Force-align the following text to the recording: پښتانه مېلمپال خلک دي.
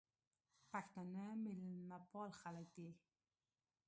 پښتانه 0.69 1.25
مېلمپال 1.45 2.29
خلک 2.41 2.67
دي. 2.77 2.89